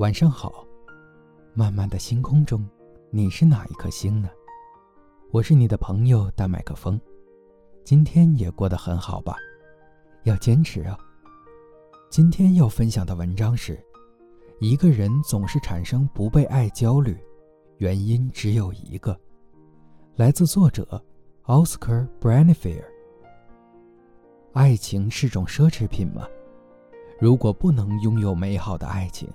[0.00, 0.66] 晚上好，
[1.52, 2.66] 漫漫的星空中，
[3.10, 4.30] 你是哪一颗星呢？
[5.30, 6.98] 我是你的朋友大麦克风，
[7.84, 9.36] 今天也过得很好吧？
[10.22, 10.98] 要坚持啊！
[12.08, 13.78] 今天要分享的文章是：
[14.58, 17.14] 一个人总是产生不被爱焦虑，
[17.76, 19.14] 原因只有一个，
[20.16, 21.04] 来自作者
[21.42, 22.88] 奥斯卡·布兰尼菲尔。
[24.54, 26.26] 爱情是种奢侈品吗？
[27.18, 29.28] 如果不能拥有美好的爱情，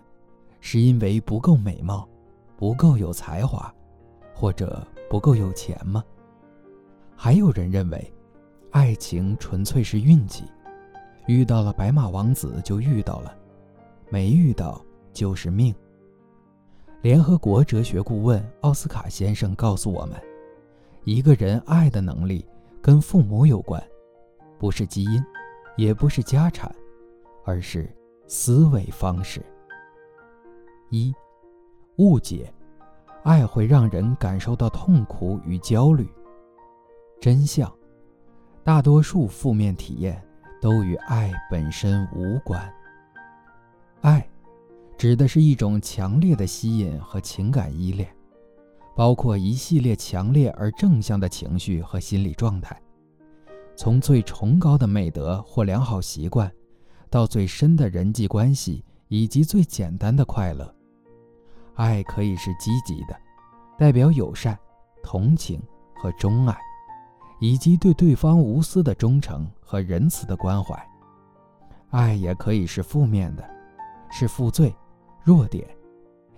[0.68, 2.10] 是因为不够美貌，
[2.58, 3.72] 不够有才华，
[4.34, 6.04] 或者不够有钱吗？
[7.16, 8.14] 还有人认为，
[8.72, 10.44] 爱情纯粹是运气，
[11.28, 13.38] 遇到了白马王子就遇到了，
[14.10, 14.84] 没遇到
[15.14, 15.72] 就是命。
[17.04, 20.20] 联合国哲学顾问奥斯卡先生告诉我们，
[21.04, 22.44] 一个人爱的能力
[22.82, 23.80] 跟父母有关，
[24.58, 25.24] 不是基因，
[25.78, 26.76] 也不是家产，
[27.44, 27.88] 而是
[28.26, 29.46] 思维方式。
[30.90, 31.14] 一，
[31.98, 32.54] 误解，
[33.24, 36.08] 爱会让人感受到痛苦与焦虑。
[37.20, 37.72] 真相，
[38.64, 40.22] 大多数负面体验
[40.62, 42.72] 都与爱本身无关。
[44.02, 44.28] 爱，
[44.98, 48.08] 指的是一种强烈的吸引和情感依恋，
[48.96, 52.80] 包括一系列强烈而正向的情绪和心理状态，
[53.76, 56.52] 从最崇高的美德或良好习惯，
[57.10, 60.75] 到最深的人际关系以及最简单的快乐。
[61.76, 63.16] 爱可以是积极的，
[63.78, 64.58] 代表友善、
[65.04, 65.62] 同情
[65.94, 66.58] 和钟爱，
[67.40, 70.74] 以及对对方无私的忠诚和仁慈的关怀。
[71.90, 73.44] 爱也可以是负面的，
[74.10, 74.74] 是负罪、
[75.24, 75.68] 弱点，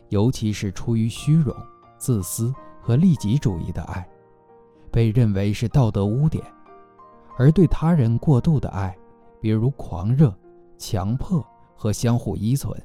[0.09, 1.55] 尤其是出于虚荣、
[1.97, 4.07] 自私和利己主义的爱，
[4.91, 6.43] 被认为是道德污点。
[7.37, 8.97] 而对他人过度的爱，
[9.39, 10.35] 比如狂热、
[10.79, 12.75] 强迫和相互依存。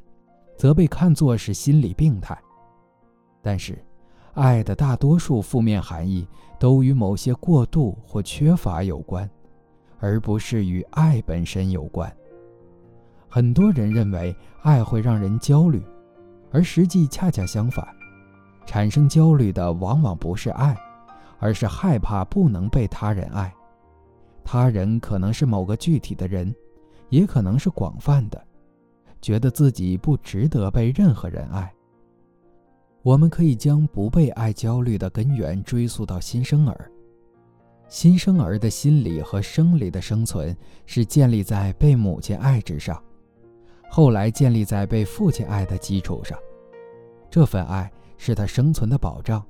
[0.55, 2.39] 则被看作是心理病态，
[3.43, 3.77] 但是，
[4.35, 6.27] 爱的大多数负面含义
[6.59, 9.29] 都与某些过度或缺乏有关，
[9.99, 12.11] 而不是与爱本身有关。
[13.29, 15.83] 很多人认为爱会让人焦虑，
[16.51, 17.87] 而实际恰恰相反，
[18.65, 20.77] 产生焦虑的往往不是爱，
[21.39, 23.53] 而是害怕不能被他人爱。
[24.45, 26.55] 他人可能是某个具体的人，
[27.09, 28.43] 也可能是广泛的。
[29.21, 31.73] 觉得自己不值得被任何人爱。
[33.03, 36.91] 我们可以将不被爱焦虑的根源追溯到新生儿。
[37.89, 43.03] 新生儿的心理和生理的生存是建立在被母亲爱之上，
[43.91, 46.39] 后来建立在被父亲爱的基础上。
[47.29, 49.45] 这份爱是他生存的保障，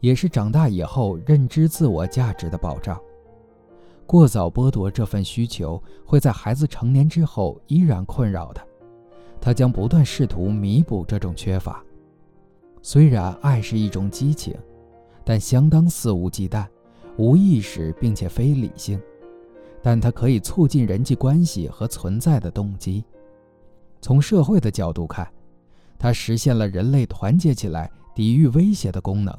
[0.00, 2.98] 也是长大以后认知自我价值的保障。
[4.06, 8.64] 过早剥夺这份需求，会在孩子成年之后依然困扰他。
[9.40, 11.84] 他将不断试图弥补这种缺乏。
[12.88, 14.54] 虽然爱是一种激情，
[15.24, 16.64] 但相当肆无忌惮、
[17.16, 19.02] 无意识并且非理性。
[19.82, 23.04] 但它可以促进人际关系和存在的动机。
[24.00, 25.28] 从社会的角度看，
[25.98, 29.36] 它实现了人类团结起来抵御威胁的功能，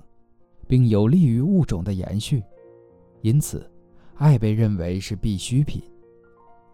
[0.68, 2.44] 并有利于物种的延续。
[3.22, 3.66] 因此，
[4.16, 5.82] 爱被认为是必需品。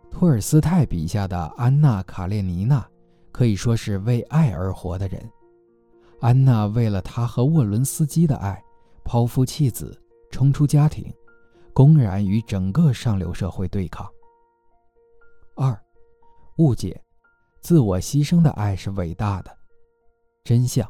[0.09, 2.83] 托尔斯泰笔下的安娜·卡列尼娜。
[3.31, 5.19] 可以说是为爱而活的人，
[6.23, 8.57] 安娜为了他和沃伦斯基的爱，
[9.03, 10.01] 抛夫弃子，
[10.31, 11.13] 冲出家庭，
[11.73, 14.09] 公然与整个上流社会对抗。
[15.57, 15.78] 二，
[16.59, 16.97] 误解，
[17.59, 19.53] 自我牺牲的爱是伟大的。
[20.45, 20.89] 真相，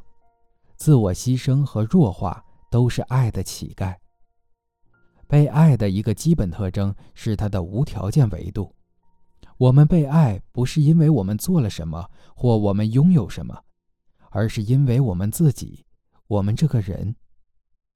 [0.76, 2.40] 自我牺牲和弱化
[2.70, 3.96] 都是爱的乞丐。
[5.28, 8.72] 被爱的一个基本特征是它的无条件维度。
[9.58, 13.60] 我们被爱，不是因为我们做了什么或我们拥有什么，
[14.34, 15.86] 而是因为我们自己，
[16.28, 17.16] 我们这个人。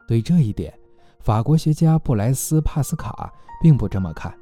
[0.08, 0.74] 对这一点，
[1.20, 4.34] 法国学家布莱斯·帕斯卡并不这么看。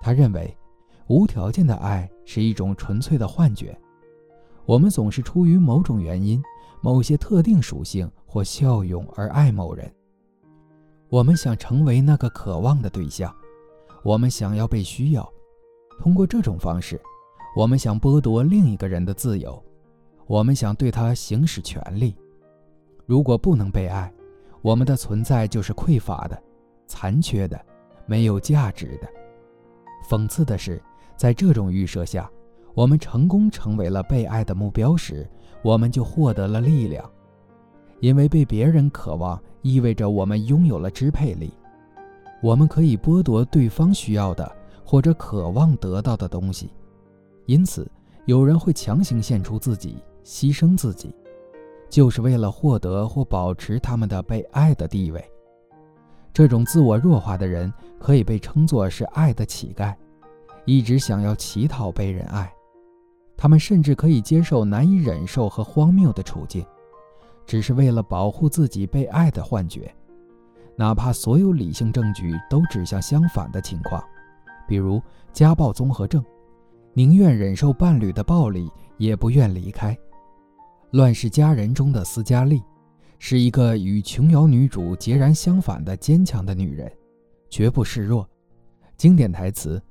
[0.00, 0.56] 他认为，
[1.08, 3.76] 无条件的爱是一种纯粹的幻觉。
[4.66, 6.40] 我们总是出于某种原因、
[6.80, 9.92] 某些特定属性或效用而爱某人。
[11.08, 13.34] 我们想成为那个渴望的对象，
[14.02, 15.28] 我们想要被需要。
[16.00, 17.00] 通过这种方式，
[17.56, 19.62] 我们想剥夺另一个人的自由，
[20.26, 22.14] 我们想对他行使权利。
[23.06, 24.12] 如果不能被爱，
[24.62, 26.42] 我们的存在就是匮乏的、
[26.86, 27.60] 残缺的、
[28.06, 29.08] 没有价值的。
[30.08, 30.82] 讽刺的是，
[31.16, 32.30] 在这种预设下，
[32.74, 35.28] 我们成功成为了被爱的目标时，
[35.62, 37.08] 我们就获得了力量，
[38.00, 41.52] 因为被别人渴望意味着我们拥有了支配力，
[42.42, 44.50] 我们可以剥夺对方需要的。
[44.86, 46.68] 或者渴望得到的东西，
[47.46, 47.90] 因此
[48.26, 51.14] 有人会强行献出自己，牺牲自己，
[51.90, 55.24] 就是为了获得或保持他们的被爱的地位。
[56.32, 59.94] 这种自我弱化的人可以被称作是爱的乞丐，
[60.64, 62.52] 一直想要乞讨被人爱。
[63.36, 66.64] 他们甚至可以接受难以忍受和荒谬的处境，
[67.44, 69.94] 只是为了保护自己被爱的幻觉，
[70.76, 74.02] 哪怕所有理性证据都指向相反的情况，
[74.66, 76.24] 比如家暴综合症，
[76.92, 79.92] 宁愿忍受伴侣的暴力，也不愿离开。
[80.94, 82.62] 《乱世佳人》中的斯嘉丽，
[83.18, 86.88] 是一个与琼瑶女主截然相反的坚强的女人，
[87.50, 88.24] 绝不示弱。
[88.96, 89.82] 经典台词：“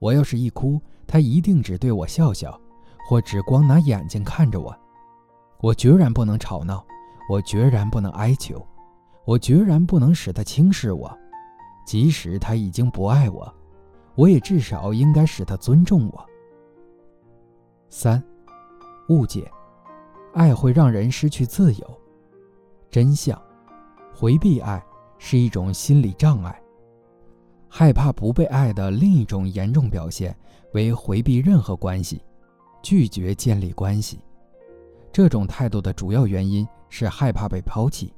[0.00, 2.58] 我要是一哭，他一定只对我笑笑。”
[3.06, 4.74] 或只光拿眼睛看着我，
[5.60, 6.82] 我决然不能吵闹，
[7.28, 8.66] 我决然不能哀求，
[9.26, 11.14] 我决然不能使他轻视我，
[11.86, 13.54] 即使他已经不爱我，
[14.14, 16.26] 我也至少应该使他尊重我。
[17.90, 18.24] 三，
[19.10, 19.48] 误解，
[20.36, 22.00] 爱会让人失去自由。
[22.90, 23.40] 真相，
[24.14, 24.84] 回避爱
[25.16, 26.62] 是一种心理障碍。
[27.70, 30.36] 害怕不被爱的另一种严重表现
[30.74, 32.22] 为回避任何关系。
[32.82, 34.20] 拒绝建立关系，
[35.10, 38.12] 这种态度的主要原因是害怕被抛弃，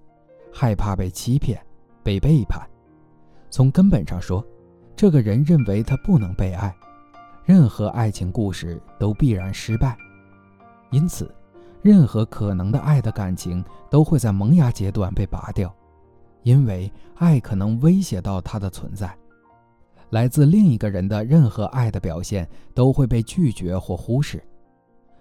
[0.53, 1.65] 害怕被欺骗、
[2.03, 2.69] 被背叛。
[3.49, 4.44] 从根本上说，
[4.97, 6.75] 这个人认为他不能被爱，
[7.44, 9.97] 任何爱情故事都必然失败。
[10.91, 11.32] 因此，
[11.82, 15.75] 任何可能的爱的感情都会在萌芽阶段被拔掉，
[16.42, 19.16] 因为爱可能威胁到他的存在。
[20.10, 24.42] 来自另一个人的任何爱的表现都会被拒绝或忽视。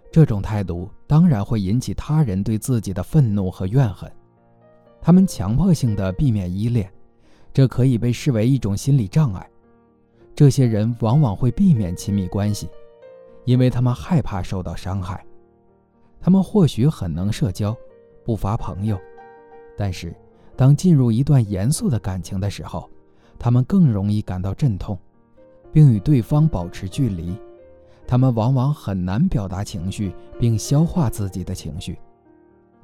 [0.09, 4.09] 这种态度当然会引起他人对自己的愤怒和怨恨，
[5.01, 6.89] 他们强迫性的避免依恋，
[7.53, 9.45] 这可以被视为一种心理障碍。
[10.33, 12.69] 这些人往往会避免亲密关系，
[13.43, 15.26] 因为他们害怕受到伤害。
[16.19, 17.75] 他们或许很能社交，
[18.23, 18.99] 不乏朋友，
[19.77, 20.13] 但是
[20.55, 22.89] 当进入一段严肃的感情的时候，
[23.39, 24.97] 他们更容易感到阵痛，
[25.71, 27.35] 并与对方保持距离。
[28.07, 31.99] 他们往往很难表达情绪并消化自己的情绪，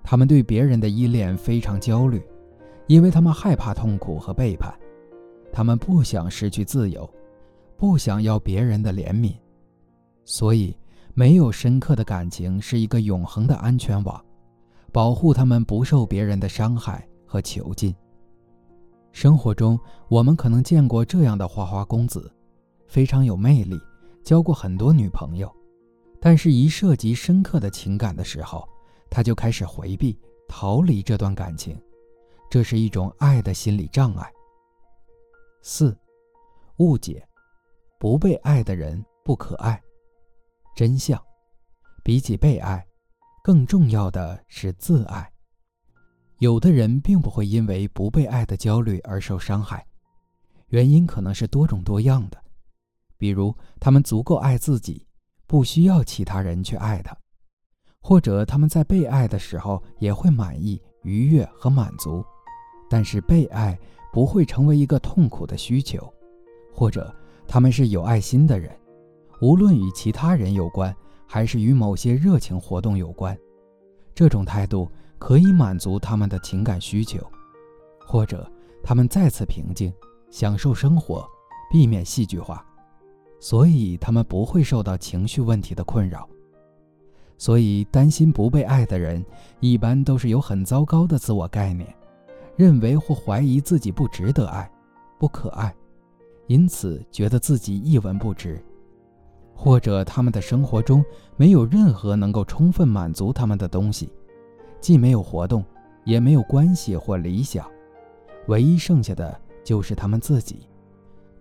[0.04, 2.22] 他们对别人的依恋非常焦虑，
[2.88, 4.74] 因为他们害怕痛苦和背叛，
[5.52, 7.10] 他们不想失去自由，
[7.78, 9.34] 不想要别人的怜悯，
[10.26, 10.76] 所以
[11.16, 14.24] 没有深刻的感情是一个永恒的安全网，
[14.92, 17.96] 保护他们不受别人的伤害和囚禁。
[19.12, 22.34] 生活中，我们可能见过这样的花花公子，
[22.88, 23.80] 非常有魅力。
[24.24, 25.54] 交过很多女朋友，
[26.22, 28.66] 但是，一涉及深刻的情感的时候，
[29.10, 30.18] 他就开始回避、
[30.48, 31.78] 逃离这段感情，
[32.50, 34.32] 这是一种爱的心理障碍。
[35.62, 35.94] 四，
[36.78, 37.22] 误解，
[38.00, 39.83] 不被爱的人不可爱。
[40.76, 41.22] 真相，
[42.04, 42.84] 比起被爱，
[43.44, 45.32] 更重要的是自爱。
[46.40, 49.86] 有的人并不会因为不被爱的焦虑而受伤害，
[50.70, 52.44] 原因可能是多种多样的。
[53.18, 55.06] 比如，他们足够爱自己，
[55.46, 57.14] 不需要其他人去爱他；
[58.02, 62.26] 或者他们在被爱的时候也会满意、愉悦和满足，
[62.90, 63.80] 但是被爱
[64.12, 66.02] 不会成为一个痛苦的需求；
[66.74, 67.16] 或者
[67.48, 68.76] 他们是有爱心的人，
[69.44, 70.96] 无论与其他人有关，
[71.28, 73.38] 还是与某些热情活动有关，
[74.16, 77.20] 这种态度可以满足他们的情感需求；
[78.08, 78.50] 或者
[78.82, 79.94] 他们再次平静，
[80.32, 81.28] 享受生活，
[81.70, 82.66] 避免戏剧化。
[83.38, 86.26] 所以他们不会受到情绪问题的困扰，
[87.38, 89.26] 所以担心不被爱的人，
[89.60, 91.94] 一般都是有很糟糕的自我概念，
[92.56, 94.72] 认为或怀疑自己不值得爱，
[95.20, 95.76] 不可爱，
[96.48, 98.64] 因此觉得自己一文不值，
[99.54, 101.04] 或者他们的生活中
[101.38, 104.12] 没有任何能够充分满足他们的东西，
[104.82, 105.64] 既没有活动，
[106.04, 107.66] 也没有关系或理想，
[108.48, 110.68] 唯一剩下的就是他们自己。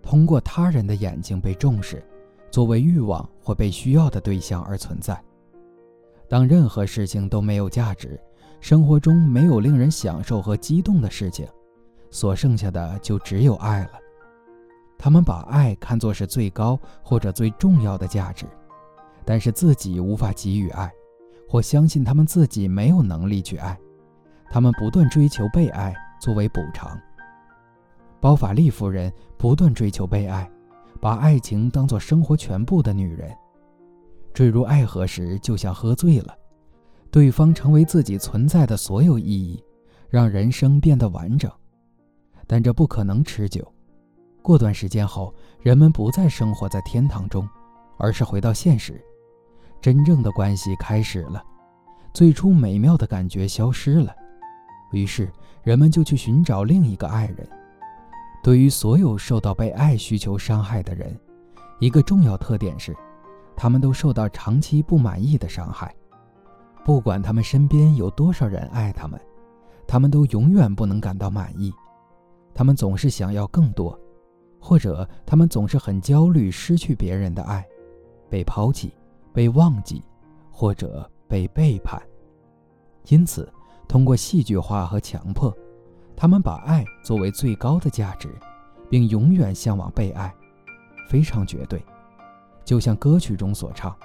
[0.01, 2.03] 通过他人的眼睛被重视，
[2.51, 5.21] 作为欲望或被需要的对象而存在。
[6.29, 8.19] 当任何事情都没有价值，
[8.59, 11.47] 生活中没有令人享受和激动的事情，
[12.09, 13.91] 所剩下的就只有爱了。
[14.97, 18.45] 他们把爱看作是最高或者最重要的价值，
[19.25, 20.91] 但是自己无法给予爱，
[21.49, 23.77] 或相信他们自己没有能力去爱。
[24.49, 26.97] 他们不断追求被爱作为补偿。
[28.21, 30.49] 包法利夫人不断追求被爱，
[31.01, 33.35] 把爱情当作生活全部的女人，
[34.33, 36.33] 坠入爱河时就像喝醉了，
[37.11, 39.61] 对方成为自己存在的所有意义，
[40.07, 41.51] 让人生变得完整。
[42.45, 43.72] 但这不可能持久。
[44.43, 47.47] 过段时间后，人们不再生活在天堂中，
[47.97, 49.01] 而是回到现实，
[49.81, 51.41] 真正的关系开始了。
[52.13, 54.13] 最初美妙的感觉消失了，
[54.91, 55.31] 于是
[55.63, 57.47] 人们就去寻找另一个爱人。
[58.43, 61.17] 对于所有受到被爱需求伤害的人，
[61.79, 62.93] 一个重要特点是，
[63.55, 65.95] 他们都受到长期不满意的伤害。
[66.83, 69.17] 不管他们身边有多少人爱他们，
[69.87, 71.73] 他们都永远不能感到满意。
[72.53, 73.97] 他们总是想要更多，
[74.63, 77.67] 或者他们总是很焦虑失去别人的爱，
[78.29, 78.95] 被抛弃、
[79.33, 80.01] 被忘记，
[80.49, 81.07] 或者。
[81.25, 81.99] 被背叛，
[83.07, 83.51] 因此，
[83.87, 85.51] 通过戏剧化和强迫，
[86.15, 88.29] 他们把爱作为最高的价值，
[88.87, 90.31] 并永远向往被爱，
[91.09, 91.83] 非常绝对。
[92.63, 93.97] 就像歌曲中所唱：“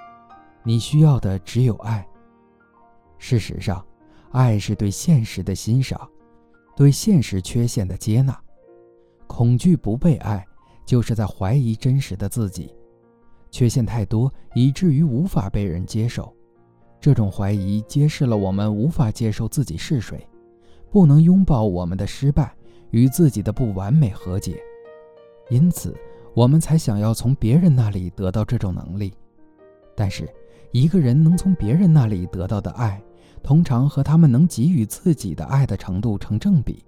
[0.63, 2.03] 你需要的只有爱。”
[3.19, 3.85] 事实上，
[4.31, 6.09] 爱是对现实的欣赏，
[6.75, 8.35] 对现实缺陷的接纳。
[9.27, 10.43] 恐惧不被爱，
[10.89, 12.73] 就是在怀疑真实的自己，
[13.51, 16.35] 缺陷太多，以至于无法被人接受。
[16.99, 20.27] 这种怀疑揭示了我们无法接受自己是谁，
[20.89, 22.51] 不能拥抱我们的失败，
[22.89, 24.57] 与自己的不完美和解，
[25.51, 25.95] 因此
[26.33, 29.13] 我们才想要从别人那里得到这种能力。
[29.95, 30.27] 但是，
[30.71, 32.99] 一个人能从别人那里得到的爱，
[33.43, 36.83] 通常和他们能给予自己的爱的程度成正比，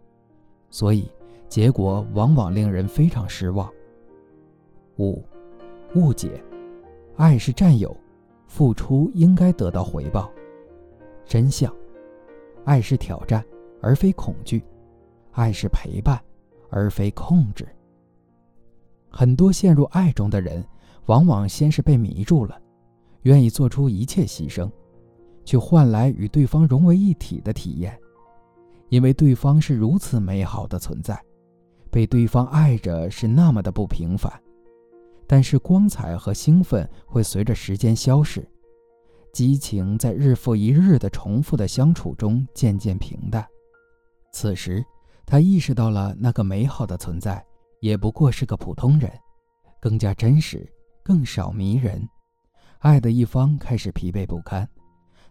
[0.72, 1.08] 所以
[1.48, 3.72] 结果往往令人非常失望。
[4.98, 5.24] 五，
[5.96, 6.44] 误解，
[7.18, 7.96] 爱是占有。
[8.48, 10.30] 付出应该得到回报。
[11.26, 11.74] 真相，
[12.66, 13.42] 爱是挑战，
[13.82, 14.60] 而非恐惧；
[15.32, 16.22] 爱是陪伴，
[16.70, 17.66] 而非控制。
[19.10, 20.62] 很多陷入爱中的人，
[21.06, 22.62] 往往先是被迷住了，
[23.22, 24.70] 愿意做出一切牺牲，
[25.46, 27.98] 去换来与对方融为一体的体验，
[28.90, 31.18] 因为对方是如此美好的存在，
[31.90, 34.30] 被对方爱着是那么的不平凡。
[35.32, 38.46] 但是光彩和兴奋会随着时间消逝，
[39.32, 43.48] 激情在日复一日的重复的相处中渐渐平淡。
[44.34, 44.84] 此时，
[45.26, 47.42] 他意识到了那个美好的存在
[47.80, 49.10] 也不过是个普通人，
[49.80, 50.70] 更加真实，
[51.02, 52.06] 更少迷人。
[52.80, 54.68] 爱的一方开始疲惫不堪，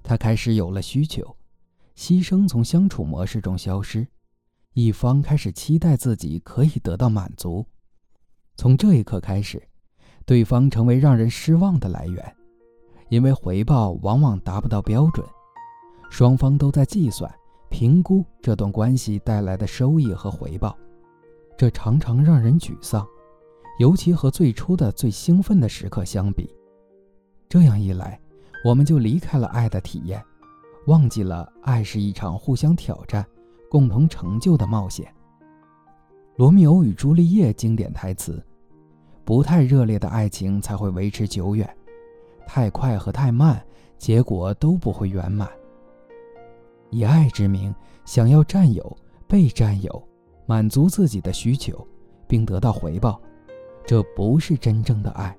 [0.02, 1.22] 他开始有了需求，
[1.94, 4.08] 牺牲从相处模式中消失，
[4.72, 7.66] 一方开始期待自己可以得到满足。
[8.56, 9.62] 从这一刻开始。
[10.30, 12.36] 对方成为让人失望的来源，
[13.08, 15.26] 因为回报往往达不到标准，
[16.08, 17.28] 双方都在计算、
[17.68, 20.78] 评估这段关系带来的收益和回报，
[21.58, 23.04] 这常常让人沮丧，
[23.80, 26.48] 尤其和最初的最兴奋的时刻相比。
[27.48, 28.16] 这样一来，
[28.64, 30.24] 我们就离开了爱的体验，
[30.86, 33.26] 忘记了爱是一场互相挑战、
[33.68, 35.12] 共同成就的冒险。
[36.36, 38.40] 罗密欧与朱丽叶经典台词。
[39.24, 41.68] 不太热烈的爱情才会维持久远，
[42.46, 43.62] 太快和太慢，
[43.96, 45.48] 结果都不会圆满。
[46.90, 47.72] 以爱之名，
[48.04, 48.96] 想要占有、
[49.28, 50.02] 被占有，
[50.46, 51.86] 满足自己的需求，
[52.26, 53.20] 并得到回报，
[53.86, 55.36] 这不是真正的爱。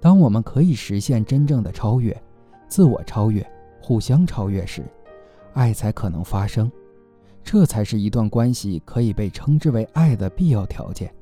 [0.00, 2.16] 当我们可以实现真正的超越、
[2.68, 3.44] 自我超越、
[3.80, 4.84] 互相超越时，
[5.54, 6.70] 爱才可能发生。
[7.44, 11.12] 这才是一段关系可以被称之为爱的必要条件。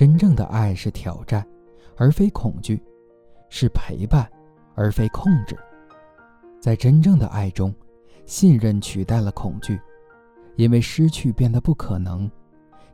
[0.00, 1.46] 真正的爱是挑战，
[1.94, 2.74] 而非恐惧；
[3.50, 4.26] 是陪伴，
[4.74, 5.54] 而非控制。
[6.58, 7.70] 在真正的爱中，
[8.24, 9.78] 信任取代了恐惧，
[10.56, 12.26] 因为失去变得不可能；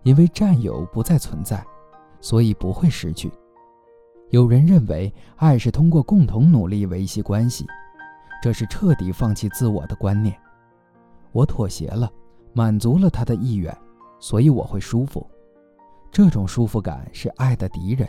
[0.02, 1.64] 因为占有不再存在，
[2.20, 3.30] 所以不会失去。
[4.30, 7.64] 有人认为爱是通过共同努力维系关系，
[8.42, 10.36] 这是彻底放弃自我的观念。
[11.30, 12.10] 我妥协了，
[12.52, 13.72] 满足了他的意愿，
[14.18, 15.24] 所以我会舒服。
[16.10, 18.08] 这种舒服感是爱的敌人。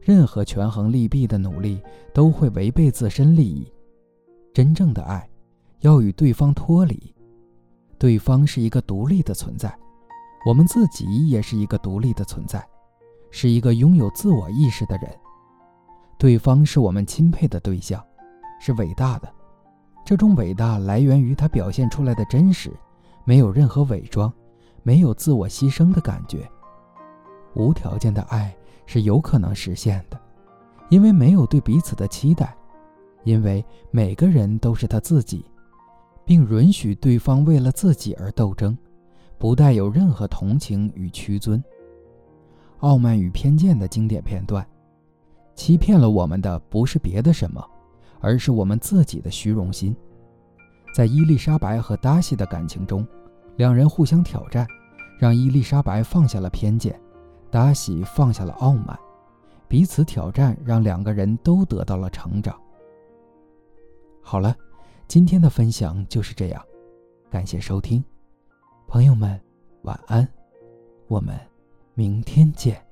[0.00, 1.80] 任何权衡利弊的努力
[2.12, 3.72] 都会违背自身利益。
[4.52, 5.28] 真正的爱，
[5.80, 7.14] 要与对方脱离。
[7.98, 9.72] 对方是一个独立的存在，
[10.44, 12.66] 我们自己也是一个独立的存在，
[13.30, 15.08] 是一个拥有自我意识的人。
[16.18, 18.04] 对方是我们钦佩的对象，
[18.60, 19.32] 是伟大的。
[20.04, 22.72] 这种伟大来源于他表现出来的真实，
[23.24, 24.32] 没有任何伪装，
[24.82, 26.50] 没有自我牺牲的感觉。
[27.54, 28.54] 无条件的爱
[28.86, 30.20] 是有可能实现的，
[30.88, 32.54] 因为没有对彼此的期待，
[33.24, 35.44] 因为每个人都是他自己，
[36.24, 38.76] 并允许对方为了自己而斗争，
[39.38, 41.62] 不带有任何同情与屈尊。
[42.80, 44.66] 傲慢与偏见的经典片段，
[45.54, 47.64] 欺骗了我们的不是别的什么，
[48.20, 49.94] 而是我们自己的虚荣心。
[50.94, 53.06] 在伊丽莎白和达西的感情中，
[53.56, 54.66] 两人互相挑战，
[55.18, 56.98] 让伊丽莎白放下了偏见。
[57.52, 58.98] 达喜放下了傲慢，
[59.68, 62.58] 彼此挑战，让两个人都得到了成长。
[64.22, 64.56] 好了，
[65.06, 66.64] 今天的分享就是这样，
[67.28, 68.02] 感谢收听，
[68.88, 69.38] 朋友们，
[69.82, 70.26] 晚安，
[71.08, 71.38] 我们
[71.92, 72.82] 明天见。